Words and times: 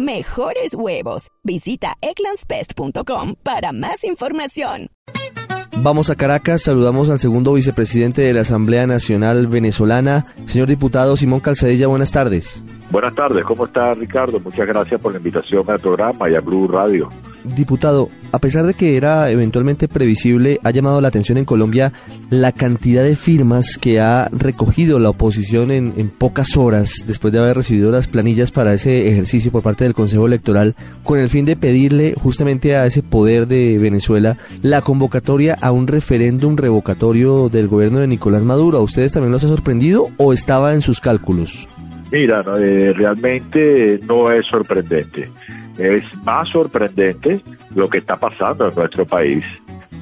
mejores 0.00 0.74
huevos. 0.74 1.28
Visita 1.44 1.94
eclanspest.com 2.00 3.34
para 3.42 3.72
más 3.72 4.04
información. 4.04 4.88
Vamos 5.82 6.10
a 6.10 6.14
Caracas, 6.14 6.62
saludamos 6.62 7.08
al 7.08 7.18
segundo 7.18 7.54
vicepresidente 7.54 8.20
de 8.20 8.34
la 8.34 8.42
Asamblea 8.42 8.86
Nacional 8.86 9.46
Venezolana, 9.46 10.26
señor 10.44 10.68
diputado 10.68 11.16
Simón 11.16 11.40
Calzadilla, 11.40 11.86
buenas 11.86 12.12
tardes. 12.12 12.62
Buenas 12.90 13.14
tardes, 13.14 13.44
¿cómo 13.46 13.64
está 13.64 13.92
Ricardo? 13.92 14.40
Muchas 14.40 14.66
gracias 14.66 15.00
por 15.00 15.12
la 15.12 15.18
invitación 15.18 15.64
al 15.68 15.78
programa 15.78 16.28
y 16.28 16.34
a 16.34 16.40
Blue 16.40 16.68
Radio. 16.68 17.08
Diputado, 17.44 18.10
a 18.32 18.38
pesar 18.38 18.66
de 18.66 18.74
que 18.74 18.96
era 18.96 19.30
eventualmente 19.30 19.88
previsible, 19.88 20.60
ha 20.62 20.70
llamado 20.70 21.00
la 21.00 21.08
atención 21.08 21.38
en 21.38 21.44
Colombia 21.44 21.92
la 22.28 22.52
cantidad 22.52 23.02
de 23.02 23.16
firmas 23.16 23.78
que 23.78 23.98
ha 23.98 24.28
recogido 24.30 24.98
la 24.98 25.10
oposición 25.10 25.70
en, 25.70 26.10
pocas 26.10 26.56
horas 26.56 27.04
después 27.06 27.32
de 27.32 27.38
haber 27.38 27.56
recibido 27.56 27.90
las 27.90 28.08
planillas 28.08 28.50
para 28.50 28.74
ese 28.74 29.08
ejercicio 29.08 29.50
por 29.50 29.62
parte 29.62 29.84
del 29.84 29.94
Consejo 29.94 30.26
Electoral, 30.26 30.74
con 31.02 31.18
el 31.18 31.28
fin 31.28 31.46
de 31.46 31.56
pedirle 31.56 32.14
justamente 32.20 32.76
a 32.76 32.84
ese 32.84 33.02
poder 33.02 33.46
de 33.46 33.78
Venezuela 33.78 34.36
la 34.60 34.82
convocatoria 34.82 35.56
a 35.60 35.72
un 35.72 35.86
referéndum 35.86 36.56
revocatorio 36.56 37.48
del 37.48 37.68
gobierno 37.68 38.00
de 38.00 38.06
Nicolás 38.06 38.42
Maduro. 38.42 38.78
¿A 38.78 38.82
ustedes 38.82 39.12
también 39.12 39.32
los 39.32 39.44
ha 39.44 39.48
sorprendido 39.48 40.08
o 40.18 40.32
estaba 40.32 40.74
en 40.74 40.82
sus 40.82 41.00
cálculos? 41.00 41.68
Mira, 42.10 42.42
eh, 42.58 42.92
realmente 42.94 44.00
no 44.06 44.32
es 44.32 44.44
sorprendente. 44.46 45.28
Es 45.78 46.04
más 46.24 46.48
sorprendente 46.48 47.42
lo 47.74 47.88
que 47.88 47.98
está 47.98 48.16
pasando 48.16 48.68
en 48.68 48.74
nuestro 48.74 49.06
país, 49.06 49.44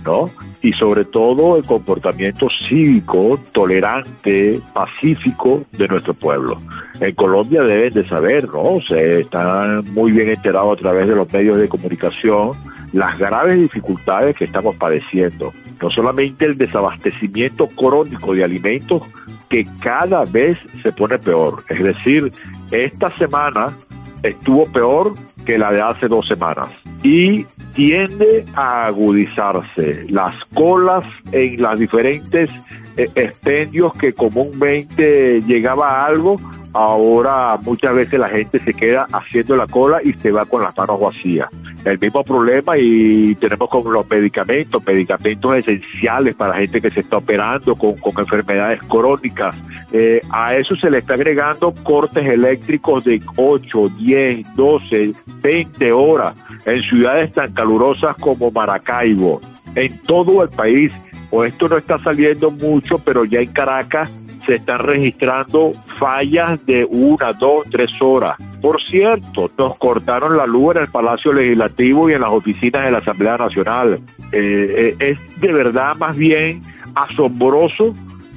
¿no? 0.05 0.31
Y 0.63 0.73
sobre 0.73 1.05
todo 1.05 1.57
el 1.57 1.65
comportamiento 1.65 2.49
cívico, 2.69 3.39
tolerante, 3.53 4.61
pacífico 4.73 5.65
de 5.73 5.89
nuestro 5.89 6.15
pueblo. 6.15 6.61
En 7.01 7.15
Colombia 7.15 7.63
deben 7.63 7.93
de 7.93 8.09
saber, 8.09 8.49
¿no? 8.49 8.81
Se 8.87 9.21
están 9.21 9.85
muy 9.93 10.13
bien 10.13 10.31
enterados 10.31 10.79
a 10.79 10.81
través 10.81 11.09
de 11.09 11.15
los 11.15 11.33
medios 11.33 11.59
de 11.59 11.69
comunicación 11.69 12.53
las 12.93 13.19
graves 13.19 13.59
dificultades 13.59 14.37
que 14.37 14.45
estamos 14.45 14.75
padeciendo. 14.77 15.53
No 15.81 15.91
solamente 15.91 16.47
el 16.47 16.57
desabastecimiento 16.57 17.69
crónico 17.69 18.35
de 18.35 18.45
alimentos, 18.45 19.03
que 19.49 19.67
cada 19.81 20.25
vez 20.25 20.59
se 20.83 20.93
pone 20.93 21.19
peor. 21.19 21.63
Es 21.69 21.83
decir, 21.83 22.33
esta 22.71 23.17
semana 23.17 23.77
estuvo 24.23 24.67
peor 24.67 25.15
que 25.45 25.59
la 25.59 25.71
de 25.73 25.81
hace 25.81 26.09
dos 26.09 26.27
semanas. 26.27 26.69
Y 27.03 27.45
tiende 27.75 28.45
a 28.55 28.87
agudizarse 28.87 30.05
las 30.11 30.35
colas 30.55 31.07
en 31.33 31.61
las 31.63 31.79
diferentes 31.79 32.51
eh, 32.97 33.09
expendios 33.15 33.93
que 33.95 34.13
comúnmente 34.13 35.41
llegaba 35.43 35.91
a 35.91 36.07
algo 36.07 36.37
ahora 36.73 37.57
muchas 37.63 37.95
veces 37.95 38.19
la 38.19 38.29
gente 38.29 38.59
se 38.61 38.73
queda 38.73 39.07
haciendo 39.13 39.57
la 39.57 39.67
cola 39.67 40.01
y 40.03 40.13
se 40.15 40.31
va 40.31 40.45
con 40.45 40.63
las 40.63 40.77
manos 40.77 41.01
vacías. 41.01 41.49
El 41.85 41.99
mismo 41.99 42.23
problema 42.25 42.77
y 42.77 43.35
tenemos 43.37 43.69
con 43.69 43.93
los 43.93 44.09
medicamentos, 44.09 44.85
medicamentos 44.87 45.59
esenciales 45.59 46.35
para 46.35 46.57
gente 46.57 46.81
que 46.81 46.91
se 46.91 47.01
está 47.01 47.19
operando 47.19 47.75
con, 47.77 47.97
enfermedades 48.19 48.81
crónicas. 48.83 49.57
Eh, 49.93 50.21
a 50.31 50.55
eso 50.55 50.75
se 50.77 50.91
le 50.91 50.99
está 50.99 51.15
agregando 51.15 51.73
cortes 51.83 52.27
eléctricos 52.27 53.05
de 53.05 53.21
8, 53.37 53.89
10, 53.97 54.55
12, 54.55 55.13
20 55.43 55.93
horas 55.93 56.35
en 56.67 56.83
ciudades 56.83 57.33
tan 57.33 57.53
calurosas 57.53 58.17
como 58.17 58.51
Maracaibo, 58.51 59.41
en 59.75 59.99
todo 60.03 60.43
el 60.43 60.49
país. 60.49 60.93
O 61.31 61.45
esto 61.45 61.69
no 61.69 61.77
está 61.77 61.99
saliendo 61.99 62.51
mucho, 62.51 62.99
pero 62.99 63.25
ya 63.25 63.41
en 63.41 63.53
Caracas 63.53 64.11
se 64.49 64.55
están 64.55 64.79
registrando 64.79 65.73
fallas 65.99 66.65
de 66.65 66.83
una, 66.87 67.35
dos, 67.35 67.67
tres 67.71 67.93
horas. 68.01 68.35
Por 68.63 68.83
cierto, 68.83 69.51
nos 69.59 69.77
cortaron 69.77 70.39
la 70.39 70.47
luz 70.47 70.77
en 70.77 70.83
el 70.85 70.89
Palacio 70.89 71.35
Legislativo 71.35 72.09
y 72.09 72.15
en 72.15 72.23
las 72.23 72.31
oficinas 72.31 72.87
de 72.87 72.91
la 72.91 72.99
Asamblea 72.99 73.37
Nacional. 73.37 74.01
Eh, 74.33 74.97
eh, 74.97 74.97
es 74.99 75.41
de 75.41 75.53
verdad 75.53 75.95
más 75.97 76.17
bien 76.17 76.63
asombroso 76.95 77.93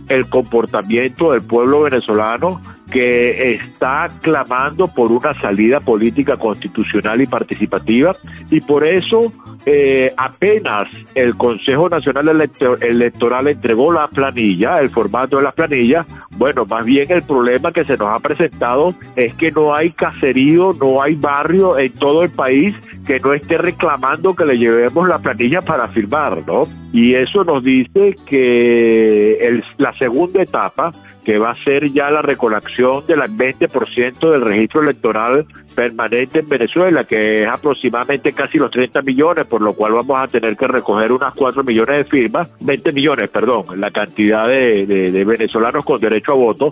el 0.09 0.27
comportamiento 0.27 1.31
del 1.31 1.44
pueblo 1.44 1.83
venezolano 1.83 2.59
que 2.91 3.53
está 3.53 4.09
clamando 4.21 4.89
por 4.89 5.13
una 5.13 5.33
salida 5.39 5.79
política 5.79 6.35
constitucional 6.35 7.21
y 7.21 7.25
participativa 7.25 8.13
y 8.50 8.59
por 8.59 8.85
eso 8.85 9.31
eh, 9.66 10.13
apenas 10.17 10.88
el 11.13 11.35
Consejo 11.38 11.89
Nacional 11.89 12.41
Electoral 12.81 13.47
entregó 13.47 13.91
la 13.91 14.07
planilla, 14.07 14.79
el 14.79 14.89
formato 14.89 15.38
de 15.38 15.44
las 15.44 15.53
planillas, 15.53 16.05
bueno, 16.31 16.66
más 16.66 16.85
bien 16.85 17.11
el 17.11 17.22
problema 17.22 17.71
que 17.71 17.83
se 17.83 17.97
nos 17.97 18.09
ha 18.09 18.19
presentado 18.19 18.95
es 19.16 19.33
que 19.35 19.51
no 19.51 19.75
hay 19.75 19.91
caserío, 19.91 20.73
no 20.79 21.01
hay 21.01 21.16
barrio 21.16 21.77
en 21.77 21.94
todo 21.94 22.23
el 22.23 22.31
país 22.31 22.75
que 23.05 23.19
no 23.19 23.33
esté 23.33 23.57
reclamando 23.57 24.35
que 24.35 24.45
le 24.45 24.57
llevemos 24.57 25.07
la 25.07 25.19
planilla 25.19 25.61
para 25.61 25.88
firmar, 25.89 26.45
¿no? 26.45 26.63
Y 26.94 27.13
eso 27.16 27.44
nos 27.44 27.63
dice 27.63 28.16
que 28.25 29.33
el, 29.35 29.63
la 29.77 29.94
segunda 29.94 30.41
etapa, 30.41 30.91
que 31.23 31.37
va 31.37 31.51
a 31.51 31.55
ser 31.55 31.91
ya 31.91 32.09
la 32.09 32.21
recolección 32.21 33.05
del 33.05 33.19
20% 33.19 34.31
del 34.31 34.41
registro 34.41 34.81
electoral 34.81 35.45
permanente 35.75 36.39
en 36.39 36.49
Venezuela, 36.49 37.03
que 37.03 37.43
es 37.43 37.47
aproximadamente 37.47 38.31
casi 38.31 38.57
los 38.57 38.71
30 38.71 39.01
millones, 39.01 39.45
por 39.45 39.61
lo 39.61 39.73
cual 39.73 39.93
vamos 39.93 40.19
a 40.19 40.27
tener 40.27 40.57
que 40.57 40.67
recoger 40.67 41.11
unas 41.11 41.33
4 41.33 41.63
millones 41.63 41.97
de 41.97 42.03
firmas, 42.05 42.49
20 42.61 42.91
millones, 42.91 43.29
perdón, 43.29 43.79
la 43.79 43.91
cantidad 43.91 44.47
de, 44.47 44.85
de, 44.85 45.23
venezolanos 45.23 45.85
con 45.85 45.99
derecho 45.99 46.33
a 46.33 46.35
voto, 46.35 46.69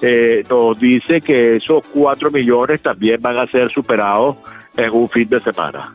eh, 0.00 0.42
nos 0.48 0.78
dice 0.78 1.20
que 1.20 1.56
esos 1.56 1.86
4 1.88 2.30
millones 2.30 2.82
también 2.82 3.20
van 3.20 3.38
a 3.38 3.46
ser 3.46 3.70
superados 3.70 4.36
en 4.76 4.90
un 4.92 5.08
fin 5.08 5.28
de 5.28 5.40
semana. 5.40 5.94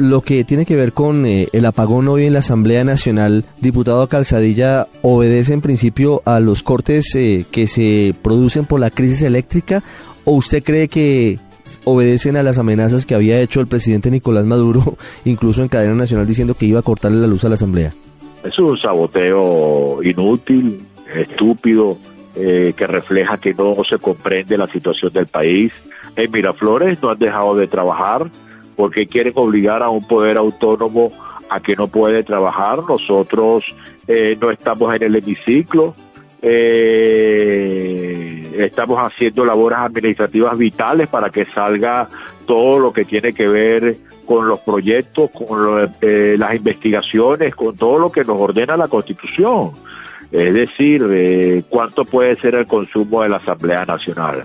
Lo 0.00 0.22
que 0.22 0.44
tiene 0.44 0.64
que 0.64 0.76
ver 0.76 0.94
con 0.94 1.26
eh, 1.26 1.48
el 1.52 1.66
apagón 1.66 2.08
hoy 2.08 2.24
en 2.24 2.32
la 2.32 2.38
Asamblea 2.38 2.84
Nacional, 2.84 3.44
diputado 3.60 4.08
Calzadilla, 4.08 4.86
obedece 5.02 5.52
en 5.52 5.60
principio 5.60 6.22
a 6.24 6.40
los 6.40 6.62
cortes 6.62 7.14
eh, 7.16 7.44
que 7.50 7.66
se 7.66 8.14
producen 8.22 8.64
por 8.64 8.80
la 8.80 8.88
crisis 8.88 9.20
eléctrica 9.20 9.82
o 10.24 10.32
usted 10.32 10.64
cree 10.64 10.88
que 10.88 11.38
obedecen 11.84 12.38
a 12.38 12.42
las 12.42 12.56
amenazas 12.56 13.04
que 13.04 13.14
había 13.14 13.42
hecho 13.42 13.60
el 13.60 13.66
presidente 13.66 14.10
Nicolás 14.10 14.46
Maduro, 14.46 14.96
incluso 15.26 15.60
en 15.60 15.68
cadena 15.68 15.94
nacional, 15.94 16.26
diciendo 16.26 16.54
que 16.54 16.64
iba 16.64 16.80
a 16.80 16.82
cortarle 16.82 17.18
la 17.18 17.26
luz 17.26 17.44
a 17.44 17.50
la 17.50 17.56
Asamblea? 17.56 17.92
Es 18.42 18.58
un 18.58 18.78
saboteo 18.78 20.02
inútil, 20.02 20.80
estúpido, 21.14 21.98
eh, 22.36 22.72
que 22.74 22.86
refleja 22.86 23.36
que 23.36 23.52
no 23.52 23.76
se 23.86 23.98
comprende 23.98 24.56
la 24.56 24.66
situación 24.66 25.12
del 25.12 25.26
país. 25.26 25.74
En 26.16 26.30
Miraflores 26.30 27.02
no 27.02 27.10
han 27.10 27.18
dejado 27.18 27.54
de 27.54 27.66
trabajar 27.66 28.30
porque 28.80 29.06
quieren 29.06 29.34
obligar 29.36 29.82
a 29.82 29.90
un 29.90 30.08
poder 30.08 30.38
autónomo 30.38 31.12
a 31.50 31.60
que 31.60 31.76
no 31.76 31.86
puede 31.86 32.22
trabajar. 32.22 32.78
Nosotros 32.88 33.62
eh, 34.08 34.38
no 34.40 34.50
estamos 34.50 34.94
en 34.94 35.02
el 35.02 35.16
hemiciclo, 35.16 35.94
eh, 36.40 36.80
estamos 38.56 38.96
haciendo 38.98 39.44
labores 39.44 39.80
administrativas 39.80 40.56
vitales 40.56 41.08
para 41.08 41.28
que 41.28 41.44
salga 41.44 42.08
todo 42.46 42.78
lo 42.78 42.90
que 42.90 43.04
tiene 43.04 43.34
que 43.34 43.46
ver 43.46 43.98
con 44.24 44.48
los 44.48 44.60
proyectos, 44.60 45.30
con 45.30 45.76
las 46.00 46.54
investigaciones, 46.54 47.54
con 47.54 47.76
todo 47.76 47.98
lo 47.98 48.10
que 48.10 48.24
nos 48.24 48.40
ordena 48.40 48.78
la 48.78 48.88
Constitución 48.88 49.72
es 50.32 50.54
decir, 50.54 51.06
de 51.06 51.64
cuánto 51.68 52.04
puede 52.04 52.36
ser 52.36 52.54
el 52.54 52.66
consumo 52.66 53.22
de 53.22 53.30
la 53.30 53.36
Asamblea 53.36 53.84
Nacional. 53.84 54.44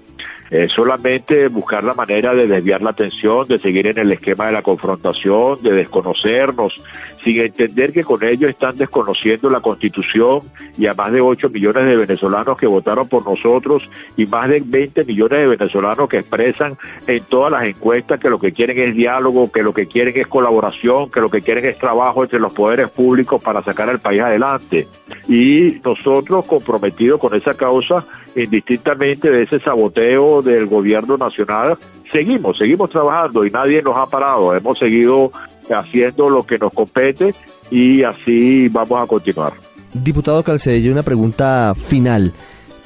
Eh, 0.51 0.67
solamente 0.67 1.47
buscar 1.47 1.83
la 1.83 1.95
manera 1.95 2.33
de 2.33 2.47
desviar 2.47 2.81
la 2.83 2.91
atención, 2.91 3.47
de 3.47 3.57
seguir 3.57 3.87
en 3.87 3.97
el 3.97 4.11
esquema 4.11 4.45
de 4.45 4.51
la 4.51 4.61
confrontación, 4.61 5.61
de 5.63 5.71
desconocernos, 5.71 6.79
sin 7.25 7.41
entender 7.41 7.91
que 7.91 8.03
con 8.03 8.23
ello 8.23 8.47
están 8.47 8.77
desconociendo 8.77 9.49
la 9.49 9.59
Constitución 9.59 10.41
y 10.77 10.85
a 10.85 10.93
más 10.93 11.11
de 11.11 11.21
8 11.21 11.49
millones 11.49 11.85
de 11.85 11.97
venezolanos 11.97 12.55
que 12.55 12.67
votaron 12.67 13.09
por 13.09 13.25
nosotros 13.25 13.89
y 14.15 14.27
más 14.27 14.47
de 14.47 14.61
20 14.63 15.05
millones 15.05 15.39
de 15.39 15.47
venezolanos 15.47 16.07
que 16.07 16.19
expresan 16.19 16.77
en 17.07 17.23
todas 17.23 17.51
las 17.51 17.65
encuestas 17.65 18.19
que 18.19 18.29
lo 18.29 18.37
que 18.37 18.51
quieren 18.51 18.77
es 18.77 18.93
diálogo, 18.93 19.51
que 19.51 19.63
lo 19.63 19.73
que 19.73 19.87
quieren 19.87 20.15
es 20.15 20.27
colaboración, 20.27 21.09
que 21.09 21.19
lo 21.19 21.29
que 21.29 21.41
quieren 21.41 21.65
es 21.65 21.79
trabajo 21.79 22.21
entre 22.21 22.39
los 22.39 22.53
poderes 22.53 22.89
públicos 22.89 23.41
para 23.41 23.63
sacar 23.63 23.89
al 23.89 23.99
país 23.99 24.21
adelante. 24.21 24.87
Y 25.27 25.81
nosotros 25.83 26.45
comprometidos 26.45 27.19
con 27.19 27.33
esa 27.33 27.55
causa 27.55 28.05
indistintamente 28.35 29.31
de 29.31 29.43
ese 29.43 29.59
saboteo 29.59 30.43
del 30.43 30.67
gobierno 30.67 31.17
nacional, 31.17 31.75
seguimos, 32.15 32.57
seguimos 32.57 32.89
trabajando 32.89 33.45
y 33.45 33.51
nadie 33.51 33.81
nos 33.81 33.97
ha 33.97 34.05
parado. 34.05 34.55
Hemos 34.55 34.79
seguido 34.79 35.31
haciendo 35.69 36.29
lo 36.29 36.43
que 36.43 36.57
nos 36.57 36.73
compete 36.73 37.33
y 37.69 38.03
así 38.03 38.69
vamos 38.69 39.03
a 39.03 39.07
continuar. 39.07 39.53
Diputado 39.93 40.41
Calcedillo, 40.43 40.91
una 40.93 41.03
pregunta 41.03 41.73
final. 41.75 42.31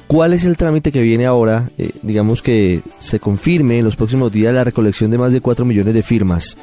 ¿Cuál 0.08 0.32
es 0.32 0.44
el 0.44 0.56
trámite 0.56 0.90
que 0.90 1.02
viene 1.02 1.26
ahora? 1.26 1.70
Eh, 1.78 1.90
digamos 2.02 2.42
que 2.42 2.80
se 2.98 3.20
confirme 3.20 3.78
en 3.78 3.84
los 3.84 3.94
próximos 3.94 4.32
días 4.32 4.52
la 4.52 4.64
recolección 4.64 5.12
de 5.12 5.18
más 5.18 5.32
de 5.32 5.40
4 5.40 5.64
millones 5.64 5.94
de 5.94 6.02
firmas 6.02 6.56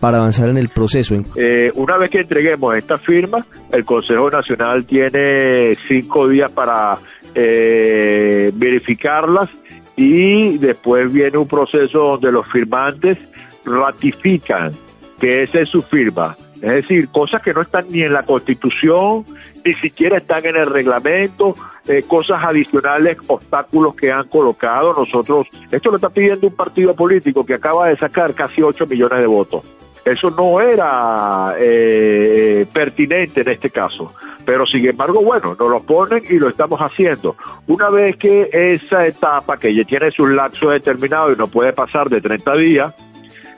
para 0.00 0.18
avanzar 0.18 0.48
en 0.48 0.56
el 0.56 0.70
proceso. 0.70 1.22
Eh, 1.34 1.70
una 1.74 1.98
vez 1.98 2.08
que 2.08 2.20
entreguemos 2.20 2.74
estas 2.76 3.02
firmas, 3.02 3.44
el 3.72 3.84
Consejo 3.84 4.30
Nacional 4.30 4.86
tiene 4.86 5.76
cinco 5.86 6.28
días 6.28 6.50
para 6.50 6.98
eh, 7.34 8.50
verificarlas 8.54 9.50
y 9.96 10.58
después 10.58 11.12
viene 11.12 11.38
un 11.38 11.48
proceso 11.48 11.98
donde 11.98 12.30
los 12.30 12.46
firmantes 12.46 13.18
ratifican 13.64 14.72
que 15.18 15.42
esa 15.42 15.60
es 15.60 15.68
su 15.68 15.82
firma. 15.82 16.36
Es 16.56 16.72
decir, 16.72 17.08
cosas 17.08 17.42
que 17.42 17.52
no 17.52 17.60
están 17.60 17.86
ni 17.90 18.02
en 18.02 18.12
la 18.12 18.22
Constitución, 18.22 19.24
ni 19.64 19.74
siquiera 19.74 20.18
están 20.18 20.46
en 20.46 20.56
el 20.56 20.66
reglamento, 20.66 21.54
eh, 21.86 22.02
cosas 22.06 22.42
adicionales, 22.42 23.18
obstáculos 23.26 23.94
que 23.94 24.10
han 24.10 24.26
colocado. 24.28 24.94
Nosotros, 24.94 25.46
esto 25.70 25.90
lo 25.90 25.96
está 25.96 26.08
pidiendo 26.08 26.46
un 26.46 26.54
partido 26.54 26.94
político 26.94 27.44
que 27.44 27.54
acaba 27.54 27.88
de 27.88 27.96
sacar 27.96 28.34
casi 28.34 28.62
8 28.62 28.86
millones 28.86 29.18
de 29.18 29.26
votos. 29.26 29.64
Eso 30.06 30.30
no 30.30 30.60
era 30.60 31.56
eh, 31.58 32.64
pertinente 32.72 33.40
en 33.40 33.48
este 33.48 33.70
caso. 33.70 34.14
Pero 34.44 34.64
sin 34.64 34.86
embargo, 34.86 35.20
bueno, 35.20 35.56
nos 35.58 35.68
lo 35.68 35.80
ponen 35.80 36.22
y 36.30 36.38
lo 36.38 36.48
estamos 36.48 36.80
haciendo. 36.80 37.34
Una 37.66 37.90
vez 37.90 38.16
que 38.16 38.48
esa 38.52 39.04
etapa, 39.04 39.58
que 39.58 39.74
ya 39.74 39.82
tiene 39.82 40.12
su 40.12 40.28
lapso 40.28 40.70
determinado 40.70 41.32
y 41.32 41.36
no 41.36 41.48
puede 41.48 41.72
pasar 41.72 42.08
de 42.08 42.20
30 42.20 42.56
días, 42.56 42.94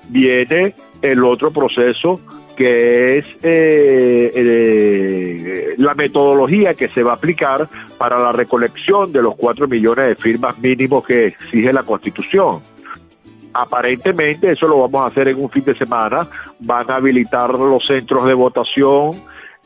viene 0.08 0.74
el 1.02 1.22
otro 1.22 1.50
proceso 1.50 2.18
que 2.56 3.18
es 3.18 3.26
eh, 3.42 4.32
eh, 4.34 5.74
la 5.76 5.94
metodología 5.94 6.72
que 6.72 6.88
se 6.88 7.02
va 7.02 7.12
a 7.12 7.16
aplicar 7.16 7.68
para 7.98 8.18
la 8.18 8.32
recolección 8.32 9.12
de 9.12 9.20
los 9.20 9.36
4 9.36 9.68
millones 9.68 10.08
de 10.08 10.16
firmas 10.16 10.58
mínimos 10.58 11.06
que 11.06 11.26
exige 11.26 11.74
la 11.74 11.82
Constitución 11.82 12.62
aparentemente 13.58 14.52
eso 14.52 14.68
lo 14.68 14.78
vamos 14.88 15.02
a 15.02 15.06
hacer 15.06 15.28
en 15.28 15.42
un 15.42 15.50
fin 15.50 15.64
de 15.64 15.74
semana, 15.74 16.26
van 16.60 16.90
a 16.90 16.96
habilitar 16.96 17.50
los 17.50 17.86
centros 17.86 18.26
de 18.26 18.34
votación, 18.34 19.10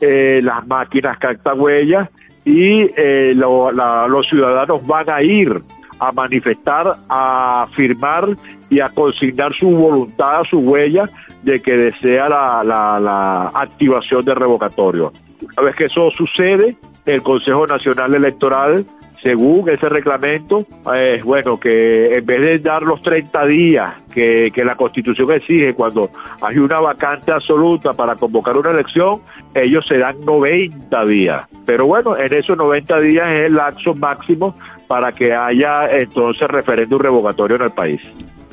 eh, 0.01 0.41
las 0.43 0.65
máquinas 0.67 1.17
cactahuellas 1.17 2.09
y 2.43 2.89
eh, 2.97 3.33
los 3.35 4.27
ciudadanos 4.27 4.85
van 4.85 5.09
a 5.09 5.21
ir 5.21 5.61
a 5.99 6.11
manifestar, 6.11 6.97
a 7.07 7.65
firmar 7.73 8.27
y 8.69 8.79
a 8.79 8.89
consignar 8.89 9.53
su 9.53 9.69
voluntad, 9.69 10.43
su 10.43 10.57
huella 10.57 11.05
de 11.43 11.61
que 11.61 11.77
desea 11.77 12.27
la, 12.27 12.63
la 12.63 13.51
activación 13.53 14.25
del 14.25 14.35
revocatorio. 14.35 15.13
Una 15.41 15.67
vez 15.67 15.75
que 15.75 15.85
eso 15.85 16.09
sucede, 16.11 16.75
el 17.05 17.21
Consejo 17.21 17.67
Nacional 17.67 18.15
Electoral 18.15 18.85
según 19.23 19.69
ese 19.69 19.87
reglamento, 19.87 20.65
es 20.93 21.23
bueno 21.23 21.57
que 21.57 22.17
en 22.17 22.25
vez 22.25 22.41
de 22.41 22.59
dar 22.59 22.81
los 22.81 23.01
30 23.01 23.45
días 23.45 23.93
que, 24.13 24.51
la 24.63 24.75
Constitución 24.75 25.31
exige 25.31 25.73
cuando 25.73 26.09
hay 26.41 26.57
una 26.57 26.79
vacante 26.79 27.31
absoluta 27.31 27.93
para 27.93 28.15
convocar 28.15 28.57
una 28.57 28.71
elección, 28.71 29.21
ellos 29.53 29.85
se 29.87 29.97
dan 29.97 30.19
90 30.21 31.05
días. 31.05 31.45
Pero 31.65 31.85
bueno, 31.85 32.17
en 32.17 32.33
esos 32.33 32.57
90 32.57 32.99
días 32.99 33.27
es 33.29 33.39
el 33.45 33.55
lapso 33.55 33.95
máximo 33.95 34.55
para 34.87 35.13
que 35.13 35.33
haya 35.33 35.87
entonces 35.89 36.47
referéndum 36.49 36.99
revocatorio 36.99 37.55
en 37.55 37.63
el 37.63 37.71
país. 37.71 38.01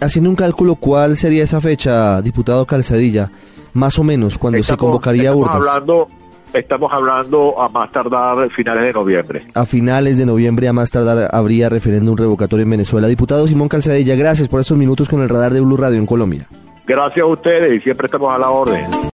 Haciendo 0.00 0.30
un 0.30 0.36
cálculo, 0.36 0.76
¿cuál 0.76 1.16
sería 1.16 1.44
esa 1.44 1.60
fecha, 1.60 2.22
diputado 2.22 2.64
Calzadilla? 2.64 3.28
Más 3.72 3.98
o 3.98 4.04
menos, 4.04 4.38
cuando 4.38 4.62
se 4.62 4.76
convocaría 4.76 5.30
estamos 5.30 5.48
Hablando, 5.54 6.08
Estamos 6.52 6.92
hablando 6.92 7.60
a 7.60 7.68
más 7.68 7.90
tardar 7.92 8.50
finales 8.50 8.82
de 8.82 8.92
noviembre. 8.92 9.46
A 9.54 9.64
finales 9.64 10.18
de 10.18 10.26
noviembre, 10.26 10.66
a 10.68 10.72
más 10.72 10.90
tardar, 10.90 11.28
habría 11.32 11.68
referéndum 11.68 12.16
revocatorio 12.16 12.64
en 12.64 12.70
Venezuela. 12.70 13.06
Diputado 13.06 13.46
Simón 13.46 13.68
Calzadilla, 13.68 14.16
gracias 14.16 14.48
por 14.48 14.60
estos 14.60 14.76
minutos 14.76 15.08
con 15.08 15.22
el 15.22 15.28
radar 15.28 15.52
de 15.52 15.60
Blue 15.60 15.76
Radio 15.76 15.98
en 15.98 16.06
Colombia. 16.06 16.46
Gracias 16.86 17.22
a 17.22 17.26
ustedes 17.26 17.76
y 17.76 17.80
siempre 17.80 18.06
estamos 18.06 18.34
a 18.34 18.38
la 18.38 18.50
orden. 18.50 18.84